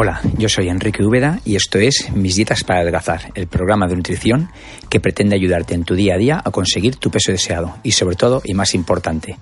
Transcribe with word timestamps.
Hola, 0.00 0.20
yo 0.36 0.48
soy 0.48 0.68
Enrique 0.68 1.02
Úbeda 1.02 1.40
y 1.44 1.56
esto 1.56 1.76
es 1.76 2.12
Mis 2.14 2.36
Dietas 2.36 2.62
para 2.62 2.82
Adelgazar, 2.82 3.32
el 3.34 3.48
programa 3.48 3.88
de 3.88 3.96
nutrición 3.96 4.48
que 4.88 5.00
pretende 5.00 5.34
ayudarte 5.34 5.74
en 5.74 5.82
tu 5.82 5.96
día 5.96 6.14
a 6.14 6.18
día 6.18 6.40
a 6.44 6.52
conseguir 6.52 6.94
tu 6.94 7.10
peso 7.10 7.32
deseado 7.32 7.74
y 7.82 7.90
sobre 7.90 8.14
todo, 8.14 8.40
y 8.44 8.54
más 8.54 8.76
importante, 8.76 9.36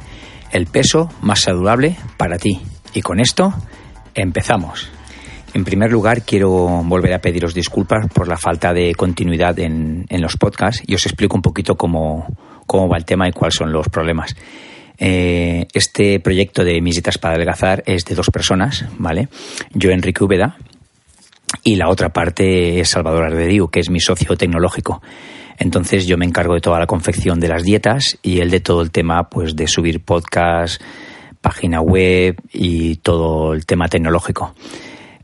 el 0.53 0.65
peso 0.65 1.11
más 1.21 1.41
saludable 1.41 1.99
para 2.17 2.39
ti. 2.39 2.59
Y 2.95 3.03
con 3.03 3.21
esto, 3.21 3.53
empezamos. 4.15 4.89
En 5.53 5.63
primer 5.63 5.93
lugar, 5.93 6.23
quiero 6.23 6.51
volver 6.85 7.13
a 7.13 7.21
pediros 7.21 7.53
disculpas 7.53 8.07
por 8.09 8.27
la 8.27 8.39
falta 8.39 8.73
de 8.73 8.95
continuidad 8.95 9.59
en, 9.59 10.07
los 10.09 10.39
podcasts 10.39 10.83
y 10.87 10.95
os 10.95 11.05
explico 11.05 11.37
un 11.37 11.43
poquito 11.43 11.75
cómo, 11.75 12.27
cómo 12.65 12.89
va 12.89 12.97
el 12.97 13.05
tema 13.05 13.29
y 13.29 13.33
cuáles 13.33 13.57
son 13.57 13.73
los 13.73 13.91
problemas. 13.91 14.35
Eh, 14.99 15.67
este 15.73 16.21
proyecto 16.21 16.65
de 16.65 16.81
Misitas 16.81 17.19
para 17.19 17.35
Adelgazar 17.35 17.83
es 17.87 18.05
de 18.05 18.15
dos 18.15 18.31
personas, 18.31 18.87
¿vale? 18.99 19.29
Yo, 19.73 19.91
Enrique 19.91 20.25
Úbeda, 20.25 20.57
y 21.63 21.77
la 21.77 21.89
otra 21.89 22.11
parte 22.11 22.81
es 22.81 22.91
Salvador 22.91 23.25
Ardediu, 23.25 23.69
que 23.69 23.81
es 23.81 23.91
mi 23.91 24.01
socio 24.01 24.37
tecnológico. 24.37 25.03
Entonces 25.59 26.07
yo 26.07 26.19
me 26.19 26.27
encargo 26.27 26.55
de 26.55 26.61
toda 26.61 26.79
la 26.79 26.87
confección 26.87 27.41
de 27.41 27.49
las 27.49 27.63
dietas 27.63 28.19
y 28.23 28.41
él 28.41 28.51
de 28.51 28.61
todo 28.61 28.83
el 28.83 28.91
tema 28.91 29.29
pues 29.29 29.57
de 29.57 29.67
subir 29.67 30.05
podcast, 30.05 30.81
página 31.41 31.81
web 31.81 32.37
y 32.53 32.97
todo 32.97 33.55
el 33.55 33.65
tema 33.65 33.89
tecnológico. 33.89 34.55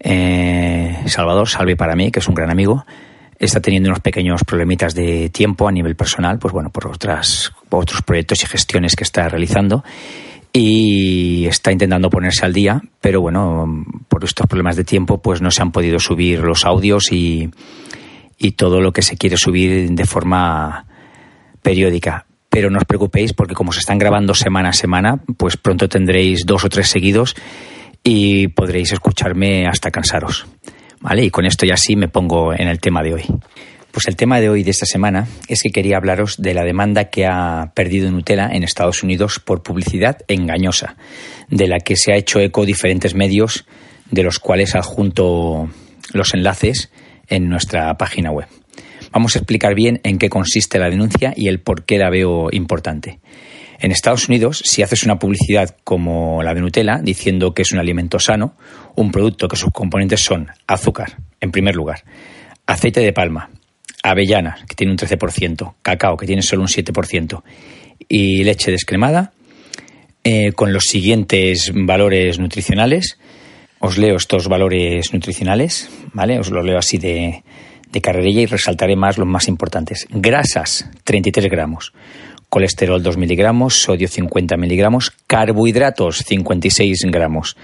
Eh, 0.01 0.97
Salvador, 1.07 1.49
salve 1.49 1.77
para 1.77 1.95
mí, 1.95 2.11
que 2.11 2.21
es 2.21 2.29
un 2.29 2.35
gran 2.35 2.51
amigo, 2.51 2.85
está 3.39 3.61
teniendo 3.61 3.89
unos 3.89 4.01
pequeños 4.01 4.43
problemitas 4.45 4.95
de 4.95 5.29
tiempo 5.31 5.69
a 5.69 5.73
nivel 5.73 5.97
personal, 5.97 6.39
pues 6.39 6.53
bueno, 6.53 6.71
por 6.71 6.89
otras, 6.89 7.53
otros 7.79 8.03
proyectos 8.03 8.43
y 8.43 8.47
gestiones 8.47 8.97
que 8.97 9.05
está 9.05 9.29
realizando 9.29 9.85
y 10.53 11.47
está 11.47 11.73
intentando 11.73 12.11
ponerse 12.11 12.45
al 12.45 12.53
día, 12.53 12.81
pero 13.01 13.21
bueno, 13.21 13.85
por 14.09 14.25
estos 14.25 14.47
problemas 14.47 14.77
de 14.77 14.85
tiempo, 14.85 15.23
pues 15.23 15.41
no 15.41 15.51
se 15.51 15.63
han 15.63 15.73
podido 15.73 15.99
subir 15.99 16.41
los 16.41 16.67
audios 16.67 17.11
y, 17.11 17.51
y 18.39 18.53
todo 18.53 18.81
lo 18.81 18.93
que 18.93 19.03
se 19.03 19.17
quiere 19.17 19.37
subir 19.37 19.91
de 19.91 20.05
forma 20.05 20.87
periódica. 21.63 22.27
Pero 22.51 22.69
no 22.69 22.79
os 22.79 22.85
preocupéis 22.85 23.33
porque 23.33 23.55
como 23.55 23.73
se 23.73 23.81
están 23.81 23.99
grabando 23.99 24.35
semana 24.35 24.71
a 24.71 24.75
semana, 24.75 25.23
pues 25.39 25.57
pronto 25.57 25.89
tendréis 25.89 26.45
dos 26.45 26.65
o 26.65 26.69
tres 26.69 26.89
seguidos 26.89 27.35
y 28.05 28.49
podréis 28.49 28.93
escucharme 28.93 29.67
hasta 29.67 29.91
cansaros. 29.91 30.47
¿vale? 31.03 31.25
Y 31.25 31.31
con 31.31 31.45
esto 31.45 31.67
ya 31.67 31.77
sí 31.77 31.97
me 31.97 32.09
pongo 32.09 32.55
en 32.55 32.69
el 32.69 32.81
tema 32.81 33.03
de 33.03 33.15
hoy. 33.15 33.25
Pues 33.93 34.09
el 34.09 34.17
tema 34.17 34.41
de 34.41 34.49
hoy 34.49 34.63
de 34.63 34.71
esta 34.71 34.87
semana 34.87 35.29
es 35.49 35.63
que 35.63 35.69
quería 35.69 35.99
hablaros 35.99 36.41
de 36.41 36.55
la 36.55 36.65
demanda 36.65 37.11
que 37.11 37.27
ha 37.27 37.73
perdido 37.75 38.11
Nutella 38.11 38.49
en 38.51 38.63
Estados 38.63 39.03
Unidos 39.03 39.39
por 39.39 39.63
publicidad 39.63 40.17
engañosa, 40.29 40.97
de 41.51 41.69
la 41.69 41.79
que 41.79 41.97
se 41.97 42.13
ha 42.13 42.17
hecho 42.17 42.41
eco 42.41 42.65
diferentes 42.65 43.15
medios, 43.15 43.67
de 44.11 44.23
los 44.23 44.39
cuales 44.39 44.75
adjunto 44.75 45.69
los 46.15 46.33
enlaces 46.33 46.91
en 47.29 47.51
nuestra 47.51 47.95
página 47.99 48.31
web. 48.31 48.47
Vamos 49.13 49.37
a 49.37 49.41
explicar 49.41 49.75
bien 49.75 50.01
en 50.05 50.17
qué 50.17 50.31
consiste 50.31 50.79
la 50.79 50.89
denuncia 50.89 51.35
y 51.37 51.49
el 51.49 51.61
por 51.61 51.85
qué 51.85 51.99
la 51.99 52.09
veo 52.09 52.49
importante. 52.51 53.21
En 53.79 53.93
Estados 53.93 54.27
Unidos, 54.27 54.63
si 54.65 54.83
haces 54.83 55.03
una 55.03 55.19
publicidad 55.19 55.77
como 55.85 56.43
la 56.43 56.55
de 56.55 56.63
Nutella, 56.63 56.99
diciendo 57.03 57.53
que 57.53 57.61
es 57.61 57.73
un 57.73 57.79
alimento 57.79 58.19
sano, 58.19 58.57
un 58.97 59.11
producto 59.11 59.49
que 59.49 59.57
sus 59.57 59.71
componentes 59.71 60.21
son 60.21 60.49
azúcar, 60.67 61.19
en 61.43 61.51
primer 61.51 61.75
lugar, 61.77 62.05
aceite 62.65 63.01
de 63.01 63.13
palma, 63.13 63.51
avellana, 64.03 64.59
que 64.69 64.75
tiene 64.75 64.93
un 64.93 64.99
13%, 64.99 65.75
cacao, 65.83 66.17
que 66.17 66.27
tiene 66.27 66.43
solo 66.43 66.63
un 66.63 66.69
7%, 66.69 67.43
y 68.09 68.45
leche 68.45 68.71
descremada, 68.71 69.33
eh, 70.25 70.53
con 70.53 70.73
los 70.73 70.85
siguientes 70.85 71.73
valores 71.75 72.39
nutricionales. 72.39 73.19
Os 73.79 73.99
leo 73.99 74.17
estos 74.17 74.49
valores 74.49 75.13
nutricionales, 75.13 75.91
¿vale? 76.13 76.39
Os 76.39 76.51
lo 76.51 76.63
leo 76.63 76.79
así 76.79 76.99
de, 76.99 77.43
de 77.91 78.01
carrerilla 78.01 78.43
y 78.43 78.47
resaltaré 78.47 78.95
más 78.95 79.19
los 79.19 79.27
más 79.27 79.49
importantes. 79.49 80.07
Grasas, 80.11 80.89
33 81.05 81.51
gramos 81.51 81.93
colesterol 82.53 83.03
2 83.03 83.17
miligramos, 83.17 83.81
sodio 83.81 84.07
50 84.09 84.59
miligramos, 84.59 85.11
carbohidratos 85.27 86.19
56 86.19 87.07
gramos, 87.07 87.57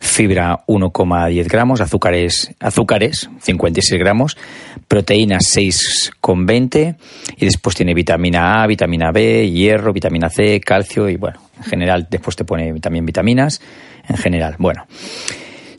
fibra 0.00 0.64
1,10 0.66 1.46
gramos, 1.46 1.82
azúcares, 1.82 2.50
azúcares 2.58 3.28
56 3.38 4.00
gramos, 4.00 4.38
proteínas 4.88 5.42
6,20 5.54 6.96
y 7.36 7.44
después 7.44 7.76
tiene 7.76 7.92
vitamina 7.92 8.62
A, 8.62 8.66
vitamina 8.66 9.12
B, 9.12 9.50
hierro, 9.50 9.92
vitamina 9.92 10.30
C, 10.30 10.58
calcio 10.58 11.10
y 11.10 11.16
bueno, 11.16 11.38
en 11.58 11.64
general 11.64 12.06
después 12.08 12.34
te 12.34 12.46
pone 12.46 12.72
también 12.80 13.04
vitaminas, 13.04 13.60
en 14.08 14.16
general, 14.16 14.56
bueno. 14.58 14.86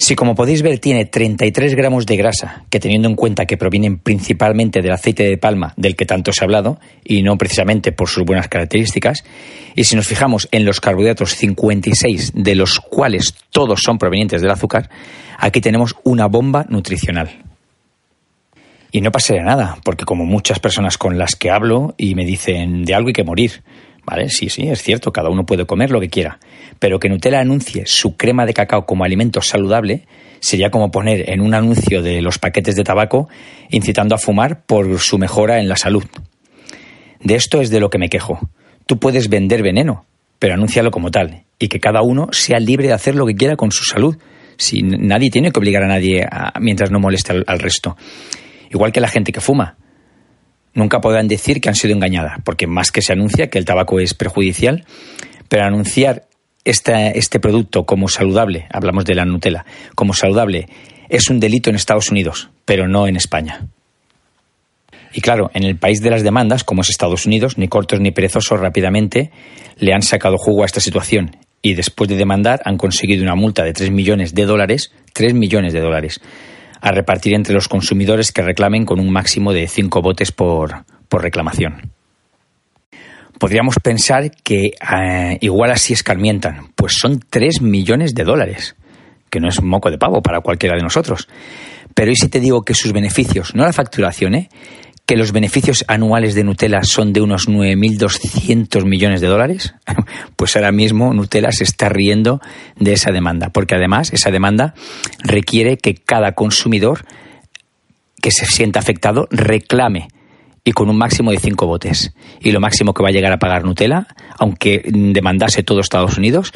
Si 0.02 0.16
como 0.16 0.34
podéis 0.34 0.64
ver 0.64 0.80
tiene 0.80 1.06
33 1.06 1.76
gramos 1.76 2.08
de 2.08 2.18
grasa, 2.18 2.66
que 2.72 2.80
teniendo 2.80 3.08
en 3.08 3.14
cuenta 3.14 3.46
que 3.46 3.56
provienen 3.56 4.00
principalmente 4.00 4.82
del 4.82 4.94
aceite 4.94 5.22
de 5.22 5.38
palma 5.38 5.76
del 5.78 5.96
que 5.96 6.08
tanto 6.08 6.34
se 6.34 6.44
ha 6.44 6.46
hablado, 6.46 6.80
y 7.04 7.22
no 7.22 7.38
precisamente 7.38 7.92
por 7.92 8.10
sus 8.10 8.26
buenas 8.26 8.48
características, 8.48 9.24
y 9.76 9.84
si 9.84 9.96
nos 9.96 10.08
fijamos 10.08 10.50
en 10.52 10.66
los 10.66 10.82
carbohidratos 10.82 11.36
56, 11.36 12.32
de 12.34 12.56
los 12.56 12.80
cuales 12.80 13.36
todos 13.52 13.82
son 13.84 14.00
provenientes 14.00 14.42
del 14.42 14.50
azúcar, 14.50 14.90
aquí 15.38 15.62
tenemos 15.62 15.96
una 16.04 16.26
bomba 16.26 16.66
nutricional. 16.68 17.30
Y 18.92 19.02
no 19.02 19.12
pasaría 19.12 19.44
nada, 19.44 19.78
porque 19.84 20.06
como 20.06 20.26
muchas 20.26 20.58
personas 20.58 20.98
con 20.98 21.20
las 21.20 21.36
que 21.36 21.52
hablo 21.52 21.94
y 21.96 22.16
me 22.16 22.26
dicen 22.26 22.86
de 22.86 22.96
algo 22.96 23.10
hay 23.10 23.14
que 23.14 23.24
morir, 23.24 23.62
¿Vale? 24.04 24.30
Sí, 24.30 24.50
sí, 24.50 24.68
es 24.68 24.82
cierto, 24.82 25.12
cada 25.12 25.30
uno 25.30 25.46
puede 25.46 25.66
comer 25.66 25.92
lo 25.92 26.00
que 26.00 26.10
quiera. 26.10 26.40
Pero 26.80 27.00
que 27.00 27.10
Nutella 27.10 27.40
anuncie 27.40 27.84
su 27.86 28.18
crema 28.18 28.46
de 28.46 28.54
cacao 28.54 28.86
como 28.86 29.04
alimento 29.04 29.42
saludable 29.42 30.08
sería 30.40 30.72
como 30.72 30.90
poner 30.90 31.30
en 31.30 31.42
un 31.42 31.54
anuncio 31.54 32.02
de 32.02 32.22
los 32.22 32.40
paquetes 32.40 32.76
de 32.76 32.84
tabaco 32.84 33.30
incitando 33.70 34.16
a 34.16 34.18
fumar 34.18 34.64
por 34.66 35.00
su 35.00 35.18
mejora 35.18 35.60
en 35.60 35.70
la 35.70 35.76
salud. 35.76 36.04
De 37.20 37.36
esto 37.36 37.62
es 37.62 37.70
de 37.70 37.80
lo 37.80 37.90
que 37.90 38.00
me 38.00 38.10
quejo. 38.10 38.40
Tú 38.88 38.98
puedes 38.98 39.30
vender 39.30 39.62
veneno, 39.62 40.06
pero 40.40 40.56
anúncialo 40.56 40.90
como 40.90 41.12
tal, 41.12 41.44
y 41.60 41.68
que 41.68 41.80
cada 41.80 42.02
uno 42.02 42.28
sea 42.32 42.60
libre 42.60 42.88
de 42.88 42.94
hacer 42.94 43.16
lo 43.16 43.28
que 43.28 43.36
quiera 43.36 43.56
con 43.56 43.72
su 43.72 43.84
salud. 43.84 44.18
Si 44.58 44.82
nadie 44.82 45.30
tiene 45.30 45.52
que 45.52 45.60
obligar 45.60 45.84
a 45.84 45.88
nadie 45.88 46.28
mientras 46.60 46.90
no 46.90 47.00
moleste 47.00 47.44
al 47.46 47.60
resto. 47.60 47.96
Igual 48.72 48.92
que 48.92 49.00
la 49.00 49.08
gente 49.08 49.32
que 49.32 49.42
fuma 49.42 49.78
nunca 50.74 51.02
podrán 51.02 51.28
decir 51.28 51.62
que 51.62 51.70
han 51.70 51.76
sido 51.76 51.94
engañadas, 51.94 52.40
porque 52.44 52.68
más 52.68 52.92
que 52.92 53.02
se 53.02 53.14
anuncia 53.14 53.50
que 53.50 53.58
el 53.58 53.66
tabaco 53.66 54.00
es 54.00 54.14
perjudicial, 54.14 54.86
pero 55.50 55.66
anunciar 55.66 56.28
este 56.64 57.40
producto 57.40 57.86
como 57.86 58.08
saludable, 58.08 58.68
hablamos 58.72 59.06
de 59.06 59.16
la 59.16 59.26
Nutella, 59.26 59.66
como 59.96 60.14
saludable, 60.14 60.68
es 61.10 61.30
un 61.30 61.40
delito 61.40 61.70
en 61.70 61.76
Estados 61.76 62.12
Unidos, 62.12 62.50
pero 62.66 62.88
no 62.88 63.08
en 63.08 63.16
España. 63.16 63.68
Y 65.14 65.22
claro, 65.22 65.52
en 65.54 65.64
el 65.64 65.76
país 65.76 66.02
de 66.02 66.10
las 66.10 66.24
demandas, 66.24 66.64
como 66.64 66.82
es 66.82 66.90
Estados 66.90 67.26
Unidos, 67.26 67.58
ni 67.58 67.68
cortos 67.68 68.00
ni 68.00 68.12
perezosos 68.12 68.60
rápidamente 68.60 69.32
le 69.78 69.94
han 69.94 70.04
sacado 70.04 70.38
jugo 70.38 70.64
a 70.64 70.66
esta 70.66 70.80
situación 70.80 71.36
y 71.62 71.74
después 71.74 72.10
de 72.10 72.16
demandar 72.16 72.62
han 72.66 72.78
conseguido 72.78 73.24
una 73.24 73.36
multa 73.36 73.64
de 73.64 73.74
3 73.74 73.92
millones 73.92 74.34
de 74.34 74.46
dólares, 74.46 74.92
3 75.14 75.34
millones 75.34 75.74
de 75.74 75.82
dólares, 75.82 76.22
a 76.82 76.92
repartir 76.92 77.34
entre 77.36 77.54
los 77.54 77.68
consumidores 77.68 78.32
que 78.32 78.42
reclamen 78.42 78.86
con 78.86 79.00
un 79.00 79.12
máximo 79.12 79.54
de 79.54 79.68
cinco 79.68 80.02
botes 80.02 80.32
por, 80.32 80.84
reclamación. 81.10 81.92
Podríamos 83.40 83.76
pensar 83.82 84.32
que 84.44 84.68
eh, 84.68 85.38
igual 85.42 85.72
así 85.72 85.94
escarmientan, 85.94 86.72
pues 86.76 86.94
son 86.94 87.20
3 87.20 87.62
millones 87.62 88.14
de 88.14 88.24
dólares, 88.24 88.76
que 89.30 89.40
no 89.40 89.50
es 89.50 89.62
moco 89.62 89.90
de 89.90 89.98
pavo 89.98 90.22
para 90.22 90.42
cualquiera 90.42 90.76
de 90.76 90.84
nosotros. 90.84 91.28
Pero 91.94 92.12
¿y 92.12 92.16
si 92.16 92.30
te 92.30 92.40
digo 92.40 92.64
que 92.64 92.74
sus 92.74 92.94
beneficios, 92.94 93.54
no 93.56 93.64
la 93.64 93.74
facturación, 93.74 94.36
eh, 94.36 94.50
que 95.06 95.18
los 95.18 95.32
beneficios 95.32 95.84
anuales 95.88 96.36
de 96.36 96.44
Nutella 96.44 96.82
son 96.84 97.12
de 97.14 97.22
unos 97.22 97.48
9.200 97.48 98.86
millones 98.86 99.22
de 99.22 99.28
dólares, 99.28 99.74
pues 100.36 100.56
ahora 100.56 100.72
mismo 100.72 101.14
Nutella 101.14 101.52
se 101.52 101.64
está 101.64 101.90
riendo 101.90 102.40
de 102.78 102.94
esa 102.94 103.12
demanda, 103.12 103.50
porque 103.50 103.76
además 103.76 104.14
esa 104.14 104.32
demanda 104.32 104.74
requiere 105.24 105.78
que 105.78 105.96
cada 105.96 106.34
consumidor 106.34 107.06
que 108.22 108.32
se 108.32 108.46
sienta 108.46 108.80
afectado 108.80 109.28
reclame 109.32 110.08
y 110.64 110.74
con 110.74 110.90
un 110.90 110.98
máximo 110.98 111.32
de 111.32 111.40
cinco 111.40 111.66
botes. 111.66 112.14
Y 112.40 112.52
lo 112.52 112.60
máximo 112.60 112.94
que 112.94 113.04
va 113.04 113.10
a 113.10 113.12
llegar 113.12 113.34
a 113.34 113.40
pagar 113.40 113.66
Nutella, 113.66 114.08
aunque 114.38 114.84
demandase 114.86 115.64
todo 115.64 115.80
Estados 115.80 116.18
Unidos, 116.18 116.52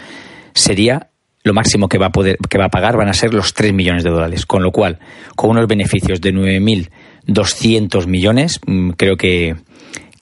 sería 0.53 1.09
lo 1.43 1.53
máximo 1.53 1.87
que 1.87 1.97
va 1.97 2.07
a 2.07 2.11
poder 2.11 2.37
que 2.49 2.57
va 2.57 2.65
a 2.65 2.69
pagar 2.69 2.97
van 2.97 3.07
a 3.07 3.13
ser 3.13 3.33
los 3.33 3.53
3 3.53 3.71
millones 3.73 4.03
de 4.03 4.09
dólares, 4.09 4.45
con 4.45 4.63
lo 4.63 4.71
cual 4.71 4.99
con 5.35 5.51
unos 5.51 5.67
beneficios 5.67 6.19
de 6.19 6.33
9.000 6.33 6.89
200 7.27 8.07
millones, 8.07 8.59
mm, 8.65 8.91
creo 8.91 9.17
que, 9.17 9.55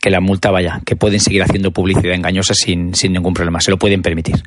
la 0.06 0.20
multa 0.20 0.52
vaya, 0.52 0.82
que 0.86 0.98
pueden 0.98 1.22
seguir 1.22 1.44
haciendo 1.44 1.72
publicidad 1.72 2.14
engañosa 2.14 2.54
sin, 2.54 2.94
sin 2.94 3.14
ningún 3.14 3.34
problema, 3.34 3.62
se 3.62 3.72
lo 3.72 3.78
pueden 3.78 4.02
permitir. 4.02 4.44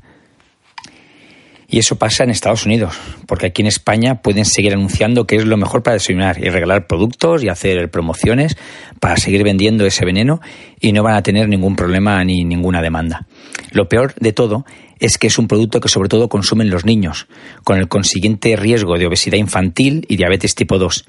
Y 1.69 1.79
eso 1.79 1.97
pasa 1.97 2.23
en 2.23 2.31
Estados 2.31 2.64
Unidos, 2.64 2.97
porque 3.26 3.47
aquí 3.47 3.62
en 3.62 3.69
España 3.69 4.23
pueden 4.23 4.44
seguir 4.44 4.73
anunciando 4.73 5.26
que 5.26 5.37
es 5.37 5.44
lo 5.44 5.56
mejor 5.56 5.82
para 5.82 5.94
desayunar 5.94 6.38
y 6.38 6.49
regalar 6.49 6.87
productos 6.87 7.43
y 7.43 7.49
hacer 7.49 7.91
promociones 7.91 8.56
para 9.00 9.17
seguir 9.17 9.43
vendiendo 9.43 9.85
ese 9.85 10.05
veneno 10.05 10.41
y 10.81 10.93
no 10.93 11.03
van 11.03 11.14
a 11.14 11.23
tener 11.23 11.49
ningún 11.49 11.75
problema 11.75 12.23
ni 12.23 12.44
ninguna 12.44 12.82
demanda. 12.82 13.26
Lo 13.73 13.88
peor 13.88 14.14
de 14.14 14.32
todo 14.32 14.64
es 15.00 15.19
que 15.19 15.26
es 15.26 15.38
un 15.38 15.49
producto 15.49 15.81
que 15.81 15.88
sobre 15.88 16.08
todo 16.08 16.29
consumen 16.29 16.70
los 16.70 16.85
niños, 16.85 17.26
con 17.64 17.79
el 17.79 17.88
consiguiente 17.88 18.55
riesgo 18.55 18.97
de 18.97 19.06
obesidad 19.06 19.38
infantil 19.38 20.06
y 20.08 20.17
diabetes 20.17 20.55
tipo 20.55 20.79
2, 20.79 21.05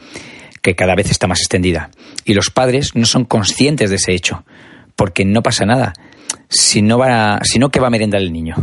que 0.68 0.75
cada 0.75 0.96
vez 0.96 1.10
está 1.10 1.28
más 1.28 1.40
extendida. 1.40 1.92
Y 2.25 2.34
los 2.34 2.50
padres 2.50 2.94
no 2.94 3.06
son 3.06 3.24
conscientes 3.24 3.90
de 3.90 3.96
ese 3.96 4.12
hecho, 4.12 4.44
porque 4.98 5.24
no 5.24 5.42
pasa 5.42 5.66
nada, 5.66 5.94
sino, 6.50 6.98
va, 6.98 7.40
sino 7.44 7.69
que 7.69 7.80
va 7.80 7.88
a 7.88 7.90
merendar 7.90 8.22
el 8.22 8.34
niño. 8.34 8.56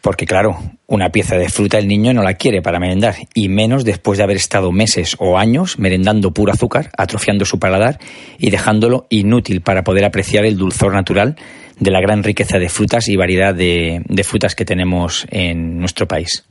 Porque 0.00 0.26
claro, 0.26 0.58
una 0.88 1.10
pieza 1.10 1.36
de 1.36 1.48
fruta 1.48 1.78
el 1.78 1.86
niño 1.86 2.12
no 2.12 2.24
la 2.24 2.34
quiere 2.34 2.60
para 2.60 2.80
merendar, 2.80 3.14
y 3.34 3.48
menos 3.48 3.84
después 3.84 4.18
de 4.18 4.24
haber 4.24 4.36
estado 4.36 4.72
meses 4.72 5.14
o 5.20 5.38
años 5.38 5.78
merendando 5.78 6.32
puro 6.32 6.52
azúcar, 6.52 6.90
atrofiando 6.98 7.44
su 7.44 7.60
paladar 7.60 8.00
y 8.36 8.50
dejándolo 8.50 9.06
inútil 9.10 9.60
para 9.60 9.84
poder 9.84 10.04
apreciar 10.04 10.44
el 10.44 10.56
dulzor 10.56 10.92
natural 10.92 11.36
de 11.78 11.90
la 11.92 12.00
gran 12.00 12.24
riqueza 12.24 12.58
de 12.58 12.68
frutas 12.68 13.06
y 13.06 13.14
variedad 13.14 13.54
de, 13.54 14.02
de 14.08 14.24
frutas 14.24 14.56
que 14.56 14.64
tenemos 14.64 15.24
en 15.30 15.78
nuestro 15.78 16.08
país. 16.08 16.44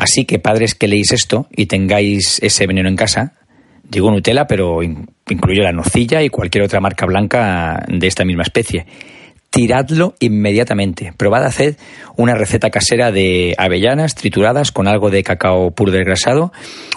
Así 0.00 0.24
que 0.24 0.38
padres 0.38 0.74
que 0.74 0.88
leéis 0.88 1.12
esto 1.12 1.46
y 1.54 1.66
tengáis 1.66 2.40
ese 2.42 2.66
veneno 2.66 2.88
en 2.88 2.96
casa, 2.96 3.34
digo 3.84 4.10
Nutella, 4.10 4.46
pero 4.46 4.82
incluye 4.82 5.60
la 5.60 5.72
nocilla 5.72 6.22
y 6.22 6.30
cualquier 6.30 6.64
otra 6.64 6.80
marca 6.80 7.04
blanca 7.04 7.84
de 7.86 8.06
esta 8.06 8.24
misma 8.24 8.44
especie 8.44 8.86
tiradlo 9.50 10.14
inmediatamente. 10.20 11.12
Probad 11.16 11.44
a 11.44 11.48
hacer 11.48 11.76
una 12.16 12.34
receta 12.34 12.70
casera 12.70 13.10
de 13.10 13.54
avellanas 13.58 14.14
trituradas 14.14 14.70
con 14.70 14.86
algo 14.86 15.10
de 15.10 15.22
cacao 15.22 15.72
puro 15.72 15.90
desgrasado, 15.92 16.52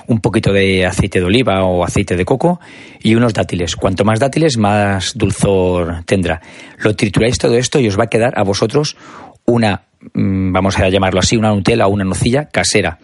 un 0.07 0.21
poquito 0.21 0.53
de 0.53 0.85
aceite 0.85 1.19
de 1.19 1.25
oliva 1.25 1.63
o 1.65 1.83
aceite 1.83 2.15
de 2.15 2.25
coco 2.25 2.59
y 3.01 3.15
unos 3.15 3.33
dátiles. 3.33 3.75
Cuanto 3.75 4.05
más 4.05 4.19
dátiles, 4.19 4.57
más 4.57 5.17
dulzor 5.17 6.03
tendrá. 6.05 6.41
Lo 6.77 6.95
trituráis 6.95 7.37
todo 7.37 7.57
esto 7.57 7.79
y 7.79 7.87
os 7.87 7.99
va 7.99 8.05
a 8.05 8.09
quedar 8.09 8.33
a 8.37 8.43
vosotros 8.43 8.95
una, 9.45 9.85
mm, 10.13 10.51
vamos 10.51 10.77
a 10.79 10.89
llamarlo 10.89 11.19
así, 11.19 11.37
una 11.37 11.49
Nutella 11.49 11.87
o 11.87 11.89
una 11.89 12.03
nocilla 12.03 12.45
casera. 12.45 12.99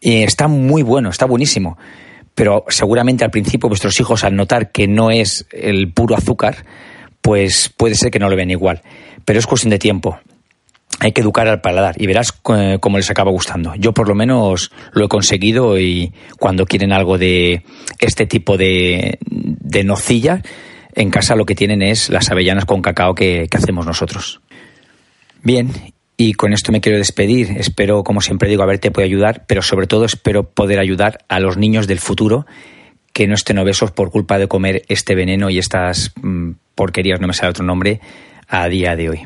está 0.00 0.48
muy 0.48 0.82
bueno, 0.82 1.08
está 1.08 1.26
buenísimo. 1.26 1.78
Pero 2.34 2.64
seguramente 2.68 3.24
al 3.24 3.30
principio 3.30 3.68
vuestros 3.68 3.98
hijos, 4.00 4.24
al 4.24 4.34
notar 4.34 4.72
que 4.72 4.88
no 4.88 5.10
es 5.10 5.46
el 5.52 5.92
puro 5.92 6.16
azúcar, 6.16 6.64
pues 7.22 7.72
puede 7.74 7.94
ser 7.94 8.10
que 8.10 8.18
no 8.18 8.28
lo 8.28 8.36
ven 8.36 8.50
igual. 8.50 8.82
Pero 9.24 9.38
es 9.38 9.46
cuestión 9.46 9.70
de 9.70 9.78
tiempo. 9.78 10.18
Hay 11.00 11.12
que 11.12 11.22
educar 11.22 11.48
al 11.48 11.60
paladar 11.60 11.94
y 12.00 12.06
verás 12.06 12.34
eh, 12.54 12.78
cómo 12.80 12.98
les 12.98 13.10
acaba 13.10 13.30
gustando. 13.30 13.74
Yo 13.76 13.92
por 13.92 14.08
lo 14.08 14.14
menos 14.14 14.72
lo 14.92 15.06
he 15.06 15.08
conseguido 15.08 15.78
y 15.78 16.12
cuando 16.38 16.66
quieren 16.66 16.92
algo 16.92 17.18
de 17.18 17.64
este 17.98 18.26
tipo 18.26 18.56
de, 18.56 19.18
de 19.20 19.84
nocilla, 19.84 20.42
en 20.94 21.10
casa 21.10 21.36
lo 21.36 21.46
que 21.46 21.54
tienen 21.54 21.82
es 21.82 22.10
las 22.10 22.30
avellanas 22.30 22.64
con 22.64 22.82
cacao 22.82 23.14
que 23.14 23.48
hacemos 23.50 23.86
nosotros. 23.86 24.40
Bien, 25.44 25.70
y 26.16 26.32
con 26.32 26.52
esto 26.54 26.72
me 26.72 26.80
quiero 26.80 26.98
despedir. 26.98 27.58
Espero, 27.58 28.02
como 28.02 28.22
siempre 28.22 28.48
digo, 28.48 28.62
haberte 28.62 28.90
podido 28.90 29.06
ayudar, 29.06 29.44
pero 29.46 29.60
sobre 29.60 29.86
todo 29.86 30.06
espero 30.06 30.48
poder 30.48 30.80
ayudar 30.80 31.18
a 31.28 31.38
los 31.38 31.58
niños 31.58 31.86
del 31.86 32.00
futuro 32.00 32.46
que 33.12 33.26
no 33.28 33.34
estén 33.34 33.58
obesos 33.58 33.90
por 33.90 34.10
culpa 34.10 34.38
de 34.38 34.48
comer 34.48 34.84
este 34.88 35.14
veneno 35.14 35.50
y 35.50 35.58
estas 35.58 36.12
mm, 36.20 36.52
porquerías, 36.74 37.20
no 37.20 37.26
me 37.28 37.34
sale 37.34 37.50
otro 37.50 37.64
nombre, 37.64 38.00
a 38.48 38.66
día 38.68 38.96
de 38.96 39.10
hoy. 39.10 39.20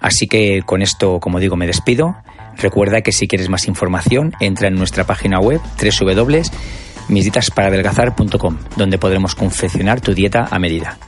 Así 0.00 0.28
que 0.28 0.62
con 0.64 0.80
esto, 0.80 1.18
como 1.18 1.40
digo, 1.40 1.56
me 1.56 1.66
despido. 1.66 2.14
Recuerda 2.56 3.00
que 3.02 3.10
si 3.10 3.26
quieres 3.26 3.48
más 3.48 3.66
información, 3.66 4.34
entra 4.38 4.68
en 4.68 4.76
nuestra 4.76 5.02
página 5.04 5.40
web 5.40 5.60
www.misdietasparadelgazar.com, 6.00 8.58
donde 8.76 8.98
podremos 8.98 9.34
confeccionar 9.34 10.00
tu 10.00 10.14
dieta 10.14 10.46
a 10.50 10.60
medida. 10.60 10.98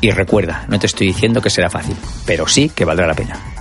Y 0.00 0.12
recuerda, 0.12 0.64
no 0.68 0.78
te 0.78 0.86
estoy 0.86 1.08
diciendo 1.08 1.42
que 1.42 1.50
será 1.50 1.68
fácil, 1.68 1.96
pero 2.24 2.48
sí 2.48 2.70
que 2.70 2.86
valdrá 2.86 3.06
la 3.06 3.12
pena. 3.14 3.57